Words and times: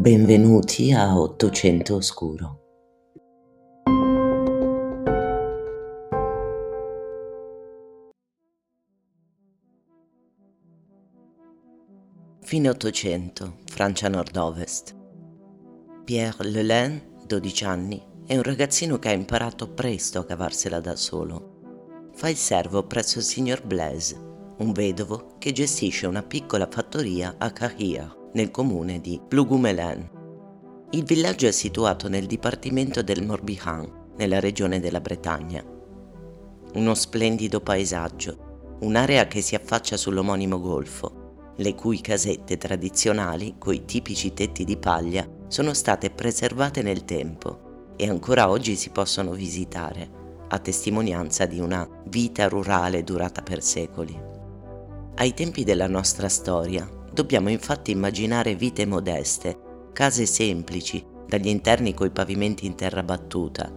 Benvenuti 0.00 0.94
a 0.94 1.20
Ottocento 1.20 1.96
Oscuro. 1.96 2.60
Fine 12.40 12.68
Ottocento, 12.70 13.58
Francia 13.66 14.08
nord-ovest. 14.08 14.96
Pierre 16.04 16.48
Lelain, 16.48 17.18
12 17.26 17.64
anni, 17.66 18.02
è 18.24 18.36
un 18.36 18.42
ragazzino 18.42 18.98
che 18.98 19.10
ha 19.10 19.12
imparato 19.12 19.68
presto 19.68 20.20
a 20.20 20.24
cavarsela 20.24 20.80
da 20.80 20.96
solo. 20.96 22.08
Fa 22.14 22.30
il 22.30 22.36
servo 22.36 22.86
presso 22.86 23.18
il 23.18 23.24
signor 23.24 23.62
Blaise, 23.66 24.16
un 24.60 24.72
vedovo 24.72 25.34
che 25.36 25.52
gestisce 25.52 26.06
una 26.06 26.22
piccola 26.22 26.66
fattoria 26.70 27.34
a 27.36 27.50
Carrière 27.50 28.19
nel 28.32 28.50
comune 28.50 29.00
di 29.00 29.20
Plougoumelen. 29.26 30.18
Il 30.90 31.04
villaggio 31.04 31.46
è 31.46 31.52
situato 31.52 32.08
nel 32.08 32.26
dipartimento 32.26 33.02
del 33.02 33.24
Morbihan, 33.24 34.12
nella 34.16 34.40
regione 34.40 34.80
della 34.80 35.00
Bretagna. 35.00 35.64
Uno 36.74 36.94
splendido 36.94 37.60
paesaggio, 37.60 38.76
un'area 38.80 39.26
che 39.26 39.40
si 39.40 39.54
affaccia 39.54 39.96
sull'omonimo 39.96 40.60
golfo, 40.60 41.52
le 41.56 41.74
cui 41.74 42.00
casette 42.00 42.56
tradizionali, 42.56 43.56
coi 43.58 43.84
tipici 43.84 44.32
tetti 44.32 44.64
di 44.64 44.76
paglia, 44.76 45.28
sono 45.48 45.74
state 45.74 46.10
preservate 46.10 46.82
nel 46.82 47.04
tempo 47.04 47.92
e 47.96 48.08
ancora 48.08 48.48
oggi 48.48 48.76
si 48.76 48.90
possono 48.90 49.32
visitare, 49.32 50.18
a 50.48 50.58
testimonianza 50.58 51.46
di 51.46 51.60
una 51.60 51.86
vita 52.06 52.48
rurale 52.48 53.04
durata 53.04 53.42
per 53.42 53.62
secoli. 53.62 54.18
Ai 55.16 55.34
tempi 55.34 55.64
della 55.64 55.86
nostra 55.86 56.28
storia, 56.28 56.88
Dobbiamo 57.12 57.50
infatti 57.50 57.90
immaginare 57.90 58.54
vite 58.54 58.86
modeste, 58.86 59.88
case 59.92 60.26
semplici, 60.26 61.04
dagli 61.26 61.48
interni 61.48 61.92
coi 61.92 62.10
pavimenti 62.10 62.66
in 62.66 62.76
terra 62.76 63.02
battuta, 63.02 63.72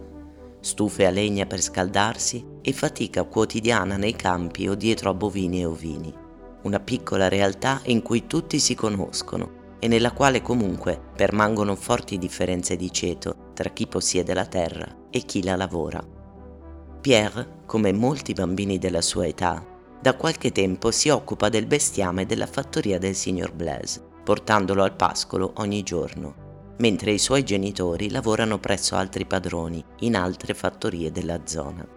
stufe 0.60 1.04
a 1.04 1.10
legna 1.10 1.44
per 1.44 1.60
scaldarsi 1.60 2.44
e 2.62 2.72
fatica 2.72 3.24
quotidiana 3.24 3.96
nei 3.96 4.14
campi 4.14 4.68
o 4.68 4.74
dietro 4.74 5.10
a 5.10 5.14
bovini 5.14 5.60
e 5.60 5.64
ovini. 5.64 6.14
Una 6.62 6.80
piccola 6.80 7.28
realtà 7.28 7.80
in 7.86 8.02
cui 8.02 8.26
tutti 8.26 8.58
si 8.58 8.74
conoscono 8.74 9.62
e 9.80 9.88
nella 9.88 10.12
quale 10.12 10.40
comunque 10.40 10.98
permangono 11.14 11.74
forti 11.74 12.16
differenze 12.16 12.76
di 12.76 12.90
ceto 12.90 13.50
tra 13.52 13.68
chi 13.70 13.86
possiede 13.86 14.32
la 14.32 14.46
terra 14.46 15.08
e 15.10 15.20
chi 15.20 15.42
la 15.42 15.56
lavora. 15.56 16.02
Pierre, 17.00 17.62
come 17.66 17.92
molti 17.92 18.32
bambini 18.32 18.78
della 18.78 19.02
sua 19.02 19.26
età, 19.26 19.73
da 20.04 20.16
qualche 20.16 20.52
tempo 20.52 20.90
si 20.90 21.08
occupa 21.08 21.48
del 21.48 21.64
bestiame 21.64 22.26
della 22.26 22.46
fattoria 22.46 22.98
del 22.98 23.14
signor 23.14 23.54
Blaise, 23.54 24.02
portandolo 24.22 24.82
al 24.82 24.94
pascolo 24.94 25.54
ogni 25.56 25.82
giorno, 25.82 26.74
mentre 26.76 27.12
i 27.12 27.18
suoi 27.18 27.42
genitori 27.42 28.10
lavorano 28.10 28.58
presso 28.58 28.96
altri 28.96 29.24
padroni 29.24 29.82
in 30.00 30.14
altre 30.14 30.52
fattorie 30.52 31.10
della 31.10 31.40
zona. 31.46 31.88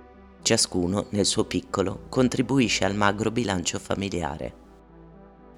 Ciascuno, 0.41 1.08
nel 1.09 1.25
suo 1.25 1.44
piccolo, 1.44 2.05
contribuisce 2.08 2.86
al 2.86 2.95
magro 2.95 3.30
bilancio 3.30 3.77
familiare. 3.77 4.53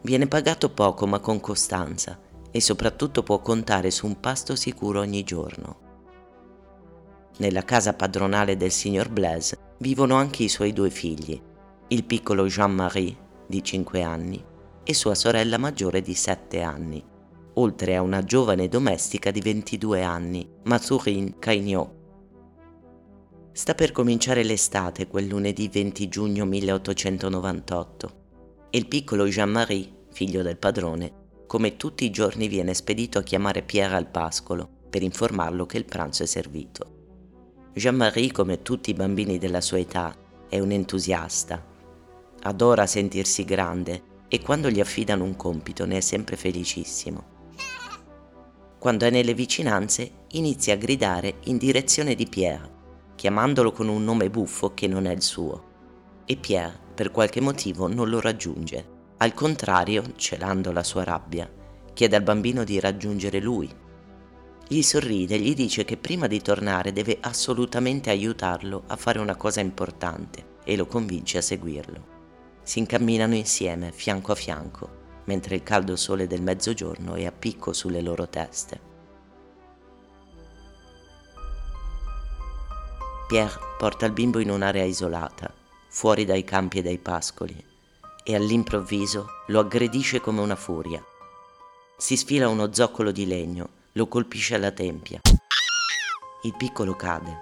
Viene 0.01 0.25
pagato 0.25 0.71
poco 0.71 1.05
ma 1.05 1.19
con 1.19 1.39
costanza 1.39 2.19
e 2.49 2.59
soprattutto 2.59 3.21
può 3.21 3.41
contare 3.43 3.91
su 3.91 4.07
un 4.07 4.19
pasto 4.19 4.55
sicuro 4.55 5.01
ogni 5.01 5.23
giorno. 5.23 5.77
Nella 7.37 7.63
casa 7.63 7.93
padronale 7.93 8.57
del 8.57 8.71
signor 8.71 9.09
Blaise 9.09 9.55
vivono 9.77 10.15
anche 10.15 10.41
i 10.41 10.49
suoi 10.49 10.73
due 10.73 10.89
figli, 10.89 11.39
il 11.91 12.03
piccolo 12.03 12.45
Jean-Marie 12.45 13.17
di 13.47 13.63
5 13.63 14.03
anni 14.03 14.43
e 14.83 14.93
sua 14.93 15.15
sorella 15.15 15.57
maggiore 15.57 16.03
di 16.03 16.13
7 16.13 16.61
anni, 16.61 17.03
oltre 17.53 17.95
a 17.95 18.03
una 18.03 18.23
giovane 18.23 18.67
domestica 18.67 19.31
di 19.31 19.41
22 19.41 20.03
anni, 20.03 20.47
Mathurin 20.65 21.39
Caignot. 21.39 21.91
Sta 23.53 23.73
per 23.73 23.91
cominciare 23.91 24.43
l'estate 24.43 25.07
quel 25.07 25.25
lunedì 25.25 25.67
20 25.67 26.07
giugno 26.09 26.45
1898 26.45 28.11
e 28.69 28.77
il 28.77 28.87
piccolo 28.87 29.25
Jean-Marie, 29.25 30.05
figlio 30.11 30.43
del 30.43 30.57
padrone, 30.57 31.11
come 31.47 31.75
tutti 31.75 32.05
i 32.05 32.11
giorni 32.11 32.47
viene 32.47 32.75
spedito 32.75 33.17
a 33.17 33.23
chiamare 33.23 33.63
Pierre 33.63 33.95
al 33.95 34.11
pascolo 34.11 34.69
per 34.87 35.01
informarlo 35.01 35.65
che 35.65 35.77
il 35.77 35.85
pranzo 35.85 36.21
è 36.21 36.27
servito. 36.27 36.97
Jean-Marie, 37.73 38.31
come 38.31 38.61
tutti 38.61 38.91
i 38.91 38.93
bambini 38.93 39.39
della 39.39 39.61
sua 39.61 39.79
età, 39.79 40.15
è 40.47 40.59
un 40.59 40.71
entusiasta 40.71 41.68
adora 42.43 42.85
sentirsi 42.85 43.43
grande 43.43 44.09
e 44.29 44.41
quando 44.41 44.69
gli 44.69 44.79
affidano 44.79 45.23
un 45.23 45.35
compito 45.35 45.85
ne 45.85 45.97
è 45.97 46.01
sempre 46.01 46.37
felicissimo. 46.37 47.37
Quando 48.77 49.05
è 49.05 49.09
nelle 49.09 49.33
vicinanze 49.33 50.11
inizia 50.29 50.75
a 50.75 50.77
gridare 50.77 51.39
in 51.45 51.57
direzione 51.57 52.15
di 52.15 52.27
Pierre, 52.27 52.77
chiamandolo 53.15 53.71
con 53.73 53.89
un 53.89 54.03
nome 54.03 54.29
buffo 54.29 54.73
che 54.73 54.87
non 54.87 55.05
è 55.05 55.11
il 55.11 55.21
suo. 55.21 55.67
E 56.23 56.37
Pierre, 56.37 56.79
per 56.93 57.11
qualche 57.11 57.41
motivo, 57.41 57.87
non 57.87 58.07
lo 58.07 58.21
raggiunge. 58.21 58.97
Al 59.17 59.33
contrario, 59.33 60.13
celando 60.15 60.71
la 60.71 60.83
sua 60.83 61.03
rabbia, 61.03 61.51
chiede 61.93 62.15
al 62.15 62.23
bambino 62.23 62.63
di 62.63 62.79
raggiungere 62.79 63.41
lui. 63.41 63.69
Gli 64.65 64.81
sorride 64.81 65.35
e 65.35 65.39
gli 65.39 65.55
dice 65.55 65.83
che 65.83 65.97
prima 65.97 66.27
di 66.27 66.39
tornare 66.39 66.93
deve 66.93 67.17
assolutamente 67.19 68.11
aiutarlo 68.11 68.83
a 68.87 68.95
fare 68.95 69.19
una 69.19 69.35
cosa 69.35 69.59
importante 69.59 70.57
e 70.63 70.77
lo 70.77 70.85
convince 70.85 71.39
a 71.39 71.41
seguirlo 71.41 72.18
si 72.69 72.77
incamminano 72.77 73.33
insieme, 73.33 73.91
fianco 73.91 74.31
a 74.31 74.35
fianco, 74.35 75.21
mentre 75.23 75.55
il 75.55 75.63
caldo 75.63 75.95
sole 75.95 76.27
del 76.27 76.43
mezzogiorno 76.43 77.15
è 77.15 77.25
a 77.25 77.31
picco 77.31 77.73
sulle 77.73 77.99
loro 77.99 78.29
teste. 78.29 78.79
Pierre 83.27 83.57
porta 83.75 84.05
il 84.05 84.11
bimbo 84.11 84.37
in 84.37 84.51
un'area 84.51 84.83
isolata, 84.83 85.51
fuori 85.87 86.25
dai 86.25 86.43
campi 86.43 86.77
e 86.77 86.81
dai 86.83 86.99
pascoli, 86.99 87.57
e 88.23 88.35
all'improvviso 88.35 89.25
lo 89.47 89.61
aggredisce 89.61 90.21
come 90.21 90.41
una 90.41 90.55
furia. 90.55 91.03
Si 91.97 92.15
sfila 92.15 92.49
uno 92.49 92.71
zoccolo 92.71 93.09
di 93.09 93.25
legno, 93.25 93.69
lo 93.93 94.07
colpisce 94.07 94.53
alla 94.53 94.71
tempia. 94.71 95.21
Il 96.43 96.53
piccolo 96.55 96.95
cade. 96.95 97.35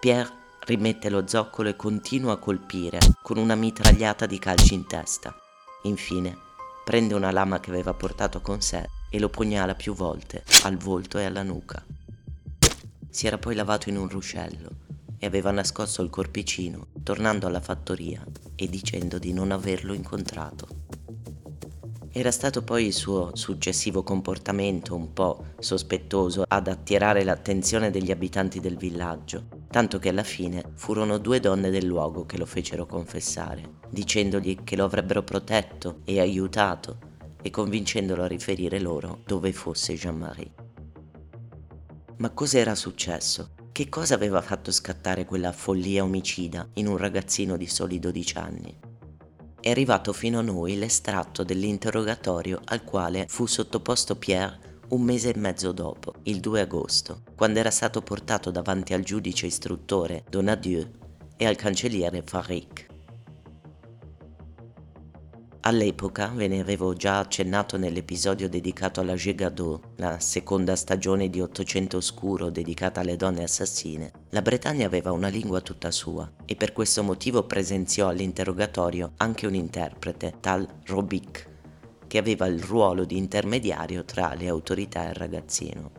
Pierre 0.00 0.32
rimette 0.66 1.08
lo 1.10 1.26
zoccolo 1.28 1.68
e 1.68 1.76
continua 1.76 2.32
a 2.32 2.38
colpire 2.38 2.98
con 3.22 3.38
una 3.38 3.54
mitragliata 3.54 4.26
di 4.26 4.38
calci 4.38 4.74
in 4.74 4.86
testa. 4.86 5.34
Infine, 5.82 6.36
prende 6.84 7.14
una 7.14 7.30
lama 7.30 7.60
che 7.60 7.70
aveva 7.70 7.94
portato 7.94 8.40
con 8.40 8.60
sé 8.60 8.88
e 9.08 9.20
lo 9.20 9.28
pugnala 9.28 9.76
più 9.76 9.94
volte 9.94 10.42
al 10.64 10.76
volto 10.76 11.18
e 11.18 11.24
alla 11.24 11.44
nuca. 11.44 11.84
Si 13.08 13.28
era 13.28 13.38
poi 13.38 13.54
lavato 13.54 13.88
in 13.88 13.96
un 13.96 14.08
ruscello 14.08 14.70
e 15.18 15.26
aveva 15.26 15.52
nascosto 15.52 16.02
il 16.02 16.10
corpicino, 16.10 16.88
tornando 17.02 17.46
alla 17.46 17.60
fattoria 17.60 18.24
e 18.56 18.68
dicendo 18.68 19.18
di 19.18 19.32
non 19.32 19.52
averlo 19.52 19.92
incontrato. 19.92 20.66
Era 22.10 22.32
stato 22.32 22.62
poi 22.62 22.86
il 22.86 22.92
suo 22.92 23.30
successivo 23.36 24.02
comportamento 24.02 24.96
un 24.96 25.12
po' 25.12 25.46
sospettoso 25.60 26.44
ad 26.48 26.66
attirare 26.66 27.22
l'attenzione 27.22 27.90
degli 27.90 28.10
abitanti 28.10 28.58
del 28.58 28.76
villaggio, 28.76 29.55
tanto 29.68 29.98
che 29.98 30.08
alla 30.08 30.22
fine 30.22 30.72
furono 30.74 31.18
due 31.18 31.40
donne 31.40 31.70
del 31.70 31.84
luogo 31.84 32.24
che 32.26 32.38
lo 32.38 32.46
fecero 32.46 32.86
confessare, 32.86 33.78
dicendogli 33.88 34.64
che 34.64 34.76
lo 34.76 34.84
avrebbero 34.84 35.22
protetto 35.22 36.00
e 36.04 36.20
aiutato 36.20 36.98
e 37.42 37.50
convincendolo 37.50 38.22
a 38.22 38.28
riferire 38.28 38.80
loro 38.80 39.20
dove 39.24 39.52
fosse 39.52 39.94
Jean-Marie. 39.94 40.52
Ma 42.18 42.30
cos'era 42.30 42.74
successo? 42.74 43.50
Che 43.70 43.88
cosa 43.90 44.14
aveva 44.14 44.40
fatto 44.40 44.72
scattare 44.72 45.26
quella 45.26 45.52
follia 45.52 46.02
omicida 46.02 46.66
in 46.74 46.86
un 46.86 46.96
ragazzino 46.96 47.58
di 47.58 47.66
soli 47.66 47.98
12 47.98 48.38
anni? 48.38 48.78
È 49.60 49.70
arrivato 49.70 50.12
fino 50.12 50.38
a 50.38 50.42
noi 50.42 50.78
l'estratto 50.78 51.44
dell'interrogatorio 51.44 52.60
al 52.64 52.84
quale 52.84 53.26
fu 53.28 53.46
sottoposto 53.46 54.16
Pierre 54.16 54.65
un 54.88 55.02
mese 55.02 55.32
e 55.34 55.38
mezzo 55.38 55.72
dopo, 55.72 56.14
il 56.24 56.40
2 56.40 56.60
agosto, 56.60 57.22
quando 57.34 57.58
era 57.58 57.70
stato 57.70 58.02
portato 58.02 58.50
davanti 58.50 58.94
al 58.94 59.02
giudice 59.02 59.46
istruttore 59.46 60.24
Donadieu 60.28 60.88
e 61.36 61.46
al 61.46 61.56
cancelliere 61.56 62.22
Faric. 62.24 62.86
All'epoca, 65.60 66.28
ve 66.28 66.46
ne 66.46 66.60
avevo 66.60 66.92
già 66.92 67.18
accennato 67.18 67.76
nell'episodio 67.76 68.48
dedicato 68.48 69.00
alla 69.00 69.16
Gigadot, 69.16 69.94
la 69.96 70.20
seconda 70.20 70.76
stagione 70.76 71.28
di 71.28 71.40
Ottocento 71.40 71.96
Oscuro 71.96 72.50
dedicata 72.50 73.00
alle 73.00 73.16
donne 73.16 73.42
assassine, 73.42 74.12
la 74.30 74.42
Bretagna 74.42 74.86
aveva 74.86 75.10
una 75.10 75.26
lingua 75.26 75.60
tutta 75.60 75.90
sua 75.90 76.30
e 76.44 76.54
per 76.54 76.72
questo 76.72 77.02
motivo 77.02 77.42
presenziò 77.42 78.06
all'interrogatorio 78.06 79.14
anche 79.16 79.48
un 79.48 79.56
interprete, 79.56 80.34
tal 80.38 80.68
Robic, 80.84 81.54
che 82.16 82.22
aveva 82.22 82.46
il 82.46 82.62
ruolo 82.62 83.04
di 83.04 83.18
intermediario 83.18 84.06
tra 84.06 84.32
le 84.32 84.48
autorità 84.48 85.04
e 85.04 85.08
il 85.08 85.14
ragazzino. 85.16 85.90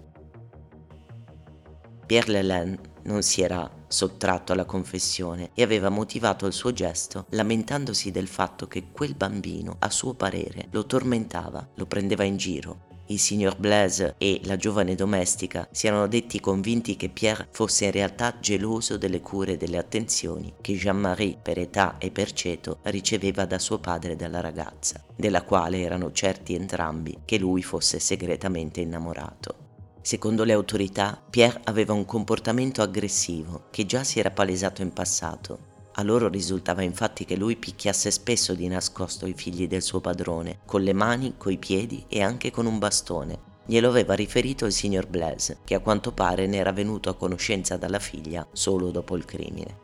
Pierre 2.08 2.32
Lelain 2.32 2.80
non 3.04 3.22
si 3.22 3.44
era 3.44 3.70
sottratto 3.88 4.52
alla 4.52 4.66
confessione 4.66 5.52
e 5.54 5.62
aveva 5.62 5.90
motivato 5.90 6.48
il 6.48 6.54
suo 6.54 6.74
gesto 6.74 7.28
lamentandosi 7.30 8.10
del 8.10 8.28
fatto 8.28 8.68
che 8.68 8.90
quel 8.92 9.14
bambino, 9.14 9.76
a 9.78 9.92
suo 9.92 10.16
parere, 10.16 10.70
lo 10.72 10.88
tormentava, 10.88 11.70
lo 11.76 11.86
prendeva 11.86 12.24
in 12.24 12.38
giro 12.38 12.97
il 13.08 13.20
signor 13.20 13.58
Blaise 13.58 14.16
e 14.18 14.42
la 14.44 14.58
giovane 14.58 14.96
domestica 14.96 15.68
si 15.72 15.88
erano 15.88 16.08
detti 16.08 16.40
convinti 16.40 16.96
che 16.96 17.10
Pierre 17.10 17.48
fosse 17.52 17.86
in 17.86 17.92
realtà 17.92 18.38
geloso 18.40 18.98
delle 18.98 19.22
cure 19.22 19.54
e 19.54 19.58
delle 19.58 19.78
attenzioni 19.78 20.54
che 20.60 20.74
Jean-Marie, 20.76 21.38
per 21.42 21.60
età 21.60 21.98
e 21.98 22.12
per 22.12 22.32
ceto, 22.34 22.80
riceveva 22.84 23.46
da 23.46 23.60
suo 23.60 23.80
padre 23.80 24.14
e 24.14 24.16
dalla 24.16 24.42
ragazza, 24.42 25.04
della 25.16 25.44
quale 25.44 25.82
erano 25.82 26.12
certi 26.12 26.54
entrambi 26.54 27.20
che 27.26 27.38
lui 27.38 27.64
fosse 27.64 28.00
segretamente 28.00 28.82
innamorato. 28.82 29.66
Secondo 30.02 30.44
le 30.44 30.54
autorità, 30.54 31.22
Pierre 31.30 31.62
aveva 31.66 31.94
un 31.94 32.06
comportamento 32.06 32.82
aggressivo 32.82 33.66
che 33.72 33.86
già 33.86 34.04
si 34.04 34.20
era 34.20 34.32
palesato 34.32 34.82
in 34.82 34.94
passato 34.94 35.76
a 36.00 36.04
loro 36.04 36.28
risultava 36.28 36.84
infatti 36.84 37.26
che 37.26 37.36
lui 37.36 37.56
picchiasse 37.56 38.12
spesso 38.12 38.54
di 38.54 38.68
nascosto 38.68 39.26
i 39.26 39.34
figli 39.34 39.68
del 39.68 39.82
suo 39.82 40.00
padrone, 40.00 40.60
con 40.64 40.84
le 40.84 40.94
mani, 40.94 41.34
coi 41.38 41.58
piedi 41.58 42.06
e 42.08 42.22
anche 42.22 42.52
con 42.52 42.68
un 42.68 42.78
bastone. 42.78 43.56
Glielo 43.66 43.90
aveva 43.90 44.14
riferito 44.14 44.66
il 44.66 44.72
signor 44.72 45.08
Blaise, 45.08 45.58
che 45.64 45.74
a 45.74 45.80
quanto 45.80 46.12
pare 46.12 46.46
ne 46.46 46.58
era 46.58 46.72
venuto 46.72 47.10
a 47.10 47.16
conoscenza 47.16 47.78
dalla 47.78 48.00
figlia 48.00 48.48
solo 48.52 48.92
dopo 48.92 49.16
il 49.16 49.26
crimine. 49.26 49.80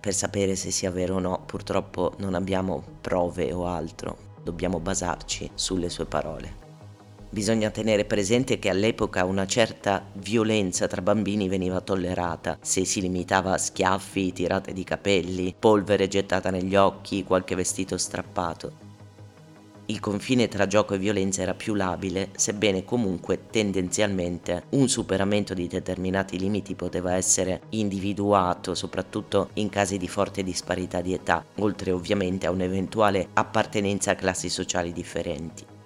Per 0.00 0.12
sapere 0.12 0.56
se 0.56 0.72
sia 0.72 0.90
vero 0.90 1.14
o 1.14 1.20
no, 1.20 1.44
purtroppo 1.46 2.14
non 2.18 2.34
abbiamo 2.34 2.82
prove 3.00 3.52
o 3.52 3.66
altro, 3.66 4.34
dobbiamo 4.42 4.80
basarci 4.80 5.48
sulle 5.54 5.88
sue 5.88 6.06
parole. 6.06 6.59
Bisogna 7.32 7.70
tenere 7.70 8.04
presente 8.06 8.58
che 8.58 8.70
all'epoca 8.70 9.24
una 9.24 9.46
certa 9.46 10.04
violenza 10.14 10.88
tra 10.88 11.00
bambini 11.00 11.48
veniva 11.48 11.80
tollerata 11.80 12.58
se 12.60 12.84
si 12.84 13.00
limitava 13.00 13.52
a 13.52 13.58
schiaffi, 13.58 14.32
tirate 14.32 14.72
di 14.72 14.82
capelli, 14.82 15.54
polvere 15.56 16.08
gettata 16.08 16.50
negli 16.50 16.74
occhi, 16.74 17.22
qualche 17.22 17.54
vestito 17.54 17.96
strappato. 17.98 18.88
Il 19.86 20.00
confine 20.00 20.48
tra 20.48 20.66
gioco 20.66 20.94
e 20.94 20.98
violenza 20.98 21.42
era 21.42 21.54
più 21.54 21.74
labile, 21.74 22.30
sebbene 22.34 22.84
comunque 22.84 23.46
tendenzialmente 23.48 24.64
un 24.70 24.88
superamento 24.88 25.54
di 25.54 25.68
determinati 25.68 26.36
limiti 26.36 26.74
poteva 26.74 27.14
essere 27.14 27.62
individuato, 27.70 28.74
soprattutto 28.74 29.50
in 29.54 29.68
casi 29.68 29.98
di 29.98 30.08
forte 30.08 30.42
disparità 30.42 31.00
di 31.00 31.12
età, 31.12 31.44
oltre 31.58 31.92
ovviamente 31.92 32.48
a 32.48 32.50
un'eventuale 32.50 33.28
appartenenza 33.34 34.10
a 34.10 34.16
classi 34.16 34.48
sociali 34.48 34.92
differenti. 34.92 35.78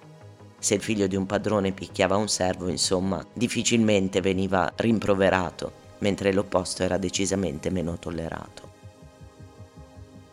Se 0.65 0.73
il 0.73 0.81
figlio 0.81 1.05
di 1.05 1.15
un 1.15 1.27
padrone 1.27 1.73
picchiava 1.73 2.15
un 2.15 2.27
servo, 2.27 2.69
insomma, 2.69 3.23
difficilmente 3.33 4.19
veniva 4.19 4.73
rimproverato, 4.77 5.71
mentre 5.99 6.33
l'opposto 6.33 6.81
era 6.81 6.97
decisamente 6.97 7.69
meno 7.69 7.99
tollerato. 7.99 8.73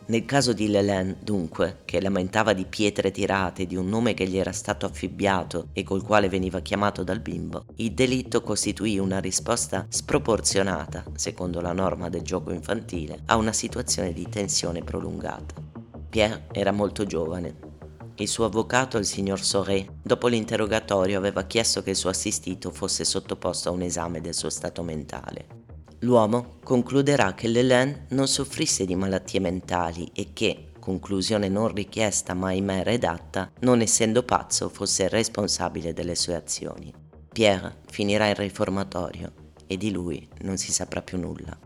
Nel 0.07 0.25
caso 0.25 0.51
di 0.53 0.69
Lelen, 0.69 1.17
dunque, 1.21 1.81
che 1.85 2.01
lamentava 2.01 2.53
di 2.53 2.65
pietre 2.65 3.11
tirate, 3.11 3.67
di 3.67 3.75
un 3.75 3.87
nome 3.87 4.15
che 4.15 4.27
gli 4.27 4.39
era 4.39 4.51
stato 4.51 4.87
affibbiato 4.87 5.67
e 5.71 5.83
col 5.83 6.01
quale 6.01 6.29
veniva 6.29 6.61
chiamato 6.61 7.03
dal 7.03 7.19
bimbo, 7.19 7.65
il 7.75 7.91
delitto 7.91 8.41
costituì 8.41 8.97
una 8.97 9.19
risposta 9.19 9.85
sproporzionata, 9.87 11.03
secondo 11.13 11.61
la 11.61 11.73
norma 11.73 12.09
del 12.09 12.23
gioco 12.23 12.51
infantile, 12.51 13.19
a 13.27 13.35
una 13.35 13.53
situazione 13.53 14.11
di 14.13 14.27
tensione 14.27 14.81
prolungata. 14.81 15.53
Pierre 16.09 16.45
era 16.51 16.71
molto 16.71 17.05
giovane, 17.05 17.72
il 18.17 18.27
suo 18.27 18.45
avvocato, 18.45 18.97
il 18.97 19.05
signor 19.05 19.41
Soré, 19.43 19.87
dopo 20.01 20.27
l'interrogatorio 20.27 21.17
aveva 21.17 21.43
chiesto 21.43 21.81
che 21.81 21.91
il 21.91 21.95
suo 21.95 22.09
assistito 22.09 22.69
fosse 22.69 23.05
sottoposto 23.05 23.69
a 23.69 23.71
un 23.71 23.81
esame 23.81 24.21
del 24.21 24.35
suo 24.35 24.49
stato 24.49 24.83
mentale. 24.83 25.61
L'uomo 25.99 26.57
concluderà 26.63 27.33
che 27.33 27.47
Lelaine 27.47 28.05
non 28.09 28.27
soffrisse 28.27 28.85
di 28.85 28.95
malattie 28.95 29.39
mentali 29.39 30.11
e 30.13 30.31
che, 30.33 30.71
conclusione 30.79 31.47
non 31.47 31.69
richiesta 31.69 32.33
ma 32.33 32.47
ahimè 32.47 32.83
redatta, 32.83 33.51
non 33.61 33.81
essendo 33.81 34.23
pazzo 34.23 34.69
fosse 34.69 35.07
responsabile 35.07 35.93
delle 35.93 36.15
sue 36.15 36.35
azioni. 36.35 36.93
Pierre 37.31 37.77
finirà 37.89 38.27
in 38.27 38.35
riformatorio 38.35 39.31
e 39.65 39.77
di 39.77 39.91
lui 39.91 40.27
non 40.41 40.57
si 40.57 40.71
saprà 40.71 41.01
più 41.01 41.17
nulla. 41.17 41.57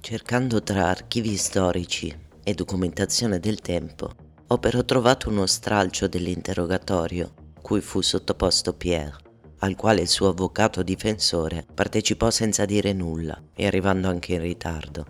Cercando 0.00 0.62
tra 0.62 0.88
archivi 0.88 1.36
storici 1.36 2.26
e 2.48 2.54
documentazione 2.54 3.38
del 3.40 3.60
tempo, 3.60 4.10
ho 4.46 4.56
però 4.56 4.82
trovato 4.82 5.28
uno 5.28 5.44
stralcio 5.44 6.08
dell'interrogatorio 6.08 7.34
cui 7.60 7.82
fu 7.82 8.00
sottoposto 8.00 8.72
Pierre, 8.72 9.18
al 9.58 9.76
quale 9.76 10.00
il 10.00 10.08
suo 10.08 10.28
avvocato 10.28 10.82
difensore 10.82 11.66
partecipò 11.74 12.30
senza 12.30 12.64
dire 12.64 12.94
nulla 12.94 13.38
e 13.54 13.66
arrivando 13.66 14.08
anche 14.08 14.32
in 14.32 14.40
ritardo. 14.40 15.04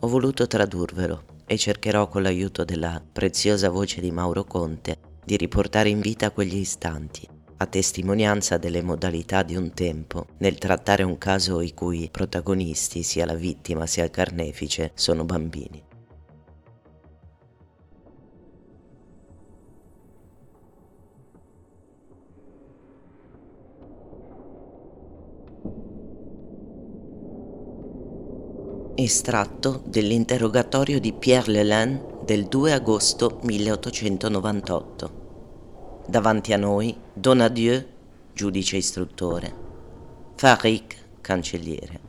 Ho 0.00 0.08
voluto 0.08 0.46
tradurvelo 0.46 1.42
e 1.44 1.58
cercherò 1.58 2.08
con 2.08 2.22
l'aiuto 2.22 2.64
della 2.64 3.02
preziosa 3.12 3.68
voce 3.68 4.00
di 4.00 4.10
Mauro 4.10 4.44
Conte 4.44 4.96
di 5.22 5.36
riportare 5.36 5.90
in 5.90 6.00
vita 6.00 6.30
quegli 6.30 6.56
istanti, 6.56 7.28
a 7.58 7.66
testimonianza 7.66 8.56
delle 8.56 8.80
modalità 8.80 9.42
di 9.42 9.54
un 9.54 9.74
tempo 9.74 10.28
nel 10.38 10.56
trattare 10.56 11.02
un 11.02 11.18
caso 11.18 11.60
i 11.60 11.74
cui 11.74 12.08
protagonisti, 12.10 13.02
sia 13.02 13.26
la 13.26 13.34
vittima 13.34 13.86
sia 13.86 14.04
il 14.04 14.10
carnefice, 14.10 14.92
sono 14.94 15.26
bambini. 15.26 15.92
Estratto 29.04 29.82
dell'interrogatorio 29.84 30.98
di 30.98 31.12
Pierre 31.12 31.52
Lelin 31.52 32.22
del 32.24 32.46
2 32.46 32.72
agosto 32.72 33.38
1898. 33.42 36.02
Davanti 36.06 36.54
a 36.54 36.56
noi 36.56 36.96
Donadieu, 37.12 37.84
giudice 38.32 38.78
istruttore, 38.78 39.54
Farik, 40.36 40.96
cancelliere. 41.20 42.00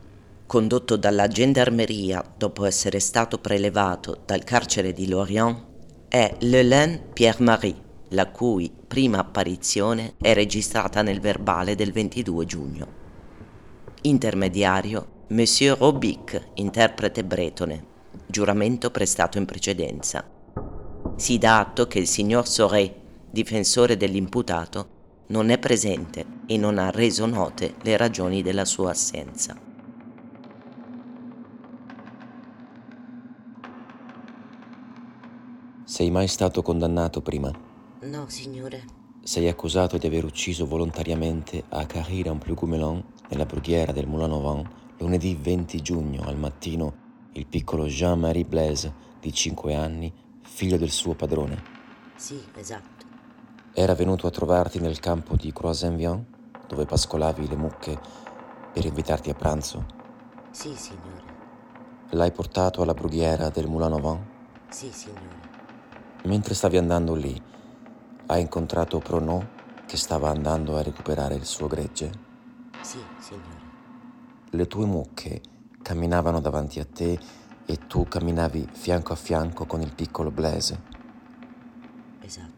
Condotto 0.46 0.96
dalla 0.96 1.28
gendarmeria 1.28 2.24
dopo 2.34 2.64
essere 2.64 2.98
stato 2.98 3.40
prelevato 3.40 4.22
dal 4.24 4.42
carcere 4.42 4.94
di 4.94 5.06
Lorient, 5.06 5.64
è 6.08 6.34
Lelin 6.38 7.08
Pierre-Marie, 7.12 7.82
la 8.08 8.30
cui 8.30 8.72
prima 8.88 9.18
apparizione 9.18 10.14
è 10.16 10.32
registrata 10.32 11.02
nel 11.02 11.20
verbale 11.20 11.74
del 11.74 11.92
22 11.92 12.46
giugno. 12.46 12.86
Intermediario 14.00 15.15
Monsieur 15.28 15.76
Robic, 15.76 16.50
interprete 16.54 17.24
bretone, 17.24 17.84
giuramento 18.28 18.92
prestato 18.92 19.38
in 19.38 19.44
precedenza. 19.44 20.24
Si 21.16 21.36
dà 21.36 21.58
atto 21.58 21.88
che 21.88 21.98
il 21.98 22.06
signor 22.06 22.46
Soré, 22.46 22.94
difensore 23.28 23.96
dell'imputato, 23.96 25.24
non 25.28 25.50
è 25.50 25.58
presente 25.58 26.24
e 26.46 26.56
non 26.56 26.78
ha 26.78 26.90
reso 26.90 27.26
note 27.26 27.74
le 27.82 27.96
ragioni 27.96 28.40
della 28.40 28.64
sua 28.64 28.90
assenza. 28.90 29.56
Sei 35.82 36.08
mai 36.08 36.28
stato 36.28 36.62
condannato 36.62 37.20
prima? 37.20 37.50
No, 38.02 38.28
signore. 38.28 38.84
Sei 39.24 39.48
accusato 39.48 39.98
di 39.98 40.06
aver 40.06 40.24
ucciso 40.24 40.66
volontariamente 40.66 41.64
a 41.70 41.84
Carrera 41.84 42.30
en 42.30 42.38
Plugumelon, 42.38 43.04
nella 43.28 43.44
brughiera 43.44 43.90
del 43.90 44.06
Moulin 44.06 44.30
Auvent, 44.30 44.84
Lunedì 44.98 45.34
20 45.34 45.82
giugno 45.82 46.22
al 46.22 46.38
mattino 46.38 47.04
il 47.32 47.46
piccolo 47.46 47.84
Jean-Marie 47.84 48.46
Blaise 48.46 48.94
di 49.20 49.30
5 49.30 49.74
anni, 49.74 50.10
figlio 50.40 50.78
del 50.78 50.90
suo 50.90 51.14
padrone. 51.14 51.62
Sì, 52.14 52.42
esatto. 52.54 53.04
Era 53.74 53.94
venuto 53.94 54.26
a 54.26 54.30
trovarti 54.30 54.80
nel 54.80 54.98
campo 54.98 55.36
di 55.36 55.52
Croix-en-Vian, 55.52 56.24
dove 56.66 56.86
pascolavi 56.86 57.46
le 57.46 57.56
mucche, 57.56 58.00
per 58.72 58.86
invitarti 58.86 59.28
a 59.28 59.34
pranzo? 59.34 59.84
Sì, 60.50 60.74
signore. 60.74 61.34
L'hai 62.10 62.32
portato 62.32 62.80
alla 62.80 62.94
brughiera 62.94 63.50
del 63.50 63.66
Moulin 63.66 63.92
Auvent? 63.92 64.24
Sì, 64.70 64.90
signore. 64.90 65.44
Mentre 66.24 66.54
stavi 66.54 66.78
andando 66.78 67.14
lì, 67.14 67.38
hai 68.28 68.40
incontrato 68.40 68.98
Pronot 69.00 69.84
che 69.84 69.98
stava 69.98 70.30
andando 70.30 70.74
a 70.78 70.82
recuperare 70.82 71.34
il 71.34 71.44
suo 71.44 71.66
gregge? 71.66 72.10
Sì, 72.80 72.98
signore 73.18 73.65
le 74.50 74.66
tue 74.66 74.86
mucche 74.86 75.40
camminavano 75.82 76.40
davanti 76.40 76.80
a 76.80 76.84
te 76.84 77.18
e 77.64 77.86
tu 77.86 78.04
camminavi 78.04 78.68
fianco 78.72 79.12
a 79.12 79.16
fianco 79.16 79.66
con 79.66 79.80
il 79.80 79.92
piccolo 79.94 80.30
Blaise. 80.30 80.80
Esatto. 82.20 82.54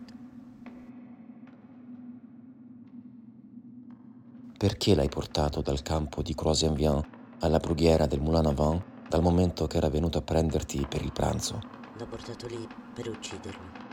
Perché 4.56 4.94
l'hai 4.94 5.08
portato 5.08 5.60
dal 5.62 5.82
campo 5.82 6.20
di 6.20 6.34
Croix-en-Vian 6.34 7.02
alla 7.40 7.58
brughiera 7.58 8.06
del 8.06 8.20
Moulin 8.20 8.46
Avant 8.46 8.82
dal 9.08 9.22
momento 9.22 9.66
che 9.66 9.76
era 9.78 9.88
venuto 9.88 10.18
a 10.18 10.22
prenderti 10.22 10.86
per 10.88 11.02
il 11.02 11.12
pranzo? 11.12 11.60
L'ho 11.96 12.06
portato 12.06 12.46
lì 12.46 12.66
per 12.94 13.08
ucciderlo. 13.08 13.86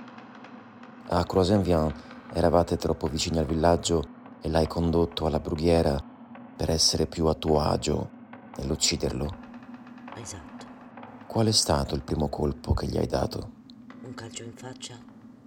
A 1.09 1.23
Croix-en-Vian 1.23 1.93
eravate 2.33 2.77
troppo 2.77 3.07
vicini 3.07 3.37
al 3.37 3.45
villaggio 3.45 4.03
e 4.41 4.49
l'hai 4.49 4.67
condotto 4.67 5.25
alla 5.25 5.39
brughiera 5.39 6.13
per 6.55 6.69
essere 6.69 7.05
più 7.05 7.25
a 7.25 7.33
tuo 7.33 7.59
agio 7.59 8.09
nell'ucciderlo? 8.57 9.35
Esatto. 10.15 10.65
Qual 11.27 11.47
è 11.47 11.51
stato 11.51 11.95
il 11.95 12.01
primo 12.01 12.29
colpo 12.29 12.73
che 12.73 12.87
gli 12.87 12.97
hai 12.97 13.07
dato? 13.07 13.51
Un 14.03 14.13
calcio 14.13 14.43
in 14.43 14.53
faccia 14.53 14.95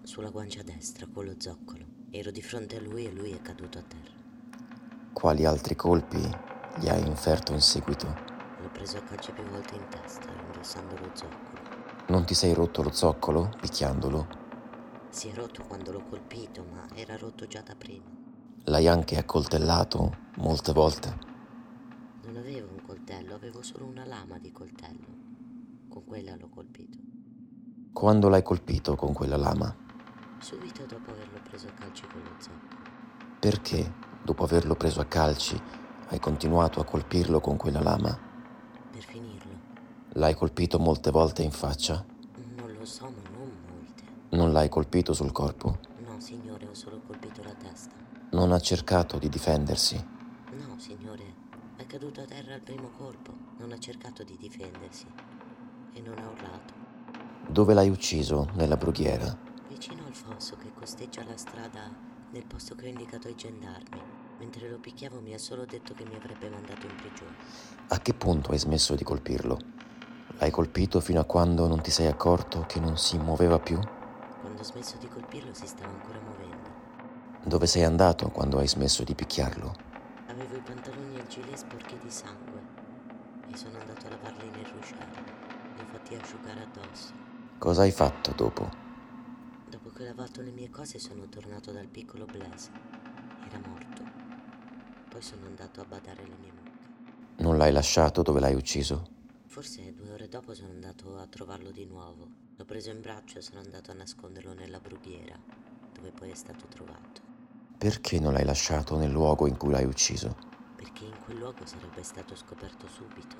sulla 0.02 0.30
guancia 0.30 0.62
destra 0.62 1.06
con 1.12 1.24
lo 1.24 1.34
zoccolo. 1.38 1.84
Ero 2.10 2.30
di 2.30 2.42
fronte 2.42 2.76
a 2.76 2.80
lui 2.80 3.06
e 3.06 3.12
lui 3.12 3.32
è 3.32 3.40
caduto 3.40 3.78
a 3.78 3.82
terra. 3.82 4.16
Quali 5.12 5.44
altri 5.44 5.74
colpi 5.76 6.20
gli 6.78 6.88
hai 6.88 7.06
inferto 7.06 7.52
in 7.52 7.60
seguito? 7.60 8.06
L'ho 8.60 8.70
preso 8.70 8.98
a 8.98 9.02
calci 9.02 9.32
più 9.32 9.44
volte 9.44 9.74
in 9.74 9.86
testa, 9.88 10.28
indossando 10.46 10.94
lo 10.96 11.10
zoccolo. 11.14 11.60
Non 12.08 12.24
ti 12.24 12.34
sei 12.34 12.52
rotto 12.52 12.82
lo 12.82 12.92
zoccolo 12.92 13.50
picchiandolo? 13.60 14.26
Si 15.08 15.28
è 15.28 15.34
rotto 15.34 15.64
quando 15.66 15.92
l'ho 15.92 16.02
colpito, 16.02 16.64
ma 16.70 16.86
era 16.94 17.16
rotto 17.16 17.46
già 17.46 17.62
da 17.62 17.74
prima. 17.74 18.17
L'hai 18.68 18.86
anche 18.86 19.16
accoltellato 19.16 20.14
molte 20.36 20.72
volte? 20.74 21.18
Non 22.24 22.36
avevo 22.36 22.68
un 22.70 22.82
coltello, 22.84 23.34
avevo 23.34 23.62
solo 23.62 23.86
una 23.86 24.04
lama 24.04 24.38
di 24.38 24.52
coltello. 24.52 25.06
Con 25.88 26.04
quella 26.04 26.36
l'ho 26.36 26.50
colpito. 26.50 26.98
Quando 27.94 28.28
l'hai 28.28 28.42
colpito 28.42 28.94
con 28.94 29.14
quella 29.14 29.38
lama? 29.38 29.74
Subito 30.40 30.84
dopo 30.84 31.12
averlo 31.12 31.40
preso 31.42 31.66
a 31.68 31.70
calci 31.70 32.06
con 32.08 32.20
lo 32.20 32.30
zoccolo. 32.38 32.82
Perché, 33.40 33.94
dopo 34.22 34.44
averlo 34.44 34.74
preso 34.74 35.00
a 35.00 35.06
calci, 35.06 35.58
hai 36.08 36.20
continuato 36.20 36.78
a 36.80 36.84
colpirlo 36.84 37.40
con 37.40 37.56
quella 37.56 37.80
lama? 37.80 38.18
Per 38.90 39.02
finirlo. 39.02 39.52
L'hai 40.10 40.34
colpito 40.34 40.78
molte 40.78 41.10
volte 41.10 41.42
in 41.42 41.52
faccia? 41.52 42.04
Non 42.56 42.70
lo 42.70 42.84
so, 42.84 43.04
ma 43.04 43.30
non 43.30 43.50
molte. 43.66 44.02
Non 44.36 44.52
l'hai 44.52 44.68
colpito 44.68 45.14
sul 45.14 45.32
corpo? 45.32 45.78
No, 46.06 46.20
signore, 46.20 46.68
ho 46.68 46.74
solo 46.74 47.00
colpito 47.06 47.42
la 47.42 47.54
testa. 47.54 48.07
Non 48.30 48.52
ha 48.52 48.60
cercato 48.60 49.16
di 49.16 49.30
difendersi? 49.30 49.96
No, 50.50 50.78
signore, 50.78 51.34
è 51.76 51.86
caduto 51.86 52.20
a 52.20 52.24
terra 52.24 52.52
al 52.52 52.60
primo 52.60 52.90
colpo. 52.90 53.32
Non 53.56 53.72
ha 53.72 53.78
cercato 53.78 54.22
di 54.22 54.36
difendersi. 54.36 55.06
E 55.94 56.00
non 56.02 56.18
ha 56.18 56.28
urlato. 56.28 56.74
Dove 57.48 57.72
l'hai 57.72 57.88
ucciso? 57.88 58.50
Nella 58.52 58.76
brughiera? 58.76 59.34
Vicino 59.68 60.04
al 60.06 60.12
fosso 60.12 60.56
che 60.56 60.70
costeggia 60.74 61.24
la 61.24 61.38
strada 61.38 61.90
nel 62.30 62.44
posto 62.44 62.74
che 62.74 62.84
ho 62.84 62.88
indicato 62.88 63.28
ai 63.28 63.34
gendarmi. 63.34 64.02
Mentre 64.38 64.68
lo 64.68 64.78
picchiavo 64.78 65.20
mi 65.20 65.32
ha 65.32 65.38
solo 65.38 65.64
detto 65.64 65.94
che 65.94 66.04
mi 66.04 66.14
avrebbe 66.14 66.50
mandato 66.50 66.86
in 66.86 66.94
prigione. 66.96 67.34
A 67.88 67.98
che 67.98 68.12
punto 68.12 68.50
hai 68.50 68.58
smesso 68.58 68.94
di 68.94 69.04
colpirlo? 69.04 69.58
L'hai 70.38 70.50
colpito 70.50 71.00
fino 71.00 71.20
a 71.20 71.24
quando 71.24 71.66
non 71.66 71.80
ti 71.80 71.90
sei 71.90 72.06
accorto 72.06 72.66
che 72.68 72.78
non 72.78 72.98
si 72.98 73.16
muoveva 73.16 73.58
più? 73.58 73.80
Quando 74.40 74.60
ho 74.60 74.64
smesso 74.64 74.98
di 74.98 75.08
colpirlo 75.08 75.54
si 75.54 75.66
stava 75.66 75.90
ancora 75.90 76.20
muovendo. 76.20 76.57
Dove 77.48 77.66
sei 77.66 77.82
andato 77.82 78.28
quando 78.28 78.58
hai 78.58 78.68
smesso 78.68 79.02
di 79.04 79.14
picchiarlo? 79.14 79.74
Avevo 80.26 80.56
i 80.56 80.60
pantaloni 80.60 81.16
e 81.16 81.20
il 81.20 81.26
gilet 81.28 81.56
sporchi 81.56 81.98
di 81.98 82.10
sangue 82.10 82.60
e 83.50 83.56
sono 83.56 83.78
andato 83.78 84.06
a 84.06 84.10
lavarli 84.10 84.50
nel 84.50 84.66
ruscello. 84.66 85.24
Li 85.74 85.80
ho 85.80 85.86
fatti 85.86 86.14
asciugare 86.14 86.60
addosso. 86.64 87.14
Cosa 87.56 87.82
hai 87.82 87.90
fatto 87.90 88.32
dopo? 88.32 88.68
Dopo 89.66 89.88
che 89.88 90.02
ho 90.02 90.04
lavato 90.04 90.42
le 90.42 90.50
mie 90.50 90.68
cose 90.68 90.98
sono 90.98 91.26
tornato 91.30 91.72
dal 91.72 91.88
piccolo 91.88 92.26
Blaise. 92.26 92.70
Era 93.48 93.66
morto. 93.66 94.02
Poi 95.08 95.22
sono 95.22 95.46
andato 95.46 95.80
a 95.80 95.86
badare 95.86 96.26
le 96.26 96.36
mie 96.38 96.52
mucche. 96.52 97.42
Non 97.42 97.56
l'hai 97.56 97.72
lasciato 97.72 98.20
dove 98.20 98.40
l'hai 98.40 98.56
ucciso? 98.56 99.08
Forse 99.46 99.94
due 99.94 100.12
ore 100.12 100.28
dopo 100.28 100.52
sono 100.52 100.68
andato 100.68 101.16
a 101.16 101.26
trovarlo 101.26 101.70
di 101.70 101.86
nuovo. 101.86 102.28
L'ho 102.56 102.64
preso 102.66 102.90
in 102.90 103.00
braccio 103.00 103.38
e 103.38 103.40
sono 103.40 103.60
andato 103.60 103.90
a 103.90 103.94
nasconderlo 103.94 104.52
nella 104.52 104.80
brughiera, 104.80 105.40
dove 105.94 106.12
poi 106.12 106.28
è 106.28 106.34
stato 106.34 106.66
trovato. 106.66 107.27
Perché 107.78 108.18
non 108.18 108.32
l'hai 108.32 108.44
lasciato 108.44 108.96
nel 108.96 109.12
luogo 109.12 109.46
in 109.46 109.56
cui 109.56 109.70
l'hai 109.70 109.84
ucciso? 109.84 110.36
Perché 110.74 111.04
in 111.04 111.16
quel 111.24 111.38
luogo 111.38 111.64
sarebbe 111.64 112.02
stato 112.02 112.34
scoperto 112.34 112.88
subito. 112.88 113.36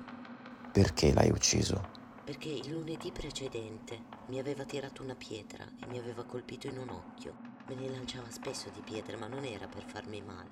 Perché 0.70 1.12
l'hai 1.12 1.28
ucciso? 1.30 1.90
Perché 2.22 2.48
il 2.48 2.70
lunedì 2.70 3.10
precedente 3.10 4.00
mi 4.26 4.38
aveva 4.38 4.64
tirato 4.64 5.02
una 5.02 5.16
pietra 5.16 5.66
e 5.80 5.88
mi 5.88 5.98
aveva 5.98 6.24
colpito 6.24 6.68
in 6.68 6.78
un 6.78 6.88
occhio. 6.90 7.34
Me 7.66 7.74
ne 7.74 7.88
lanciava 7.90 8.30
spesso 8.30 8.70
di 8.70 8.80
pietre, 8.80 9.16
ma 9.16 9.26
non 9.26 9.44
era 9.44 9.66
per 9.66 9.84
farmi 9.84 10.22
male. 10.22 10.50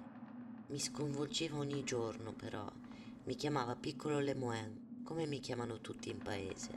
Mi 0.66 0.81
sconvolgeva 0.81 1.59
ogni 1.59 1.85
giorno, 1.85 2.33
però. 2.33 2.69
Mi 3.23 3.37
chiamava 3.37 3.76
piccolo 3.76 4.19
Lemoine, 4.19 5.02
come 5.05 5.26
mi 5.26 5.38
chiamano 5.38 5.81
tutti 5.81 6.11
in 6.11 6.19
paese. 6.19 6.73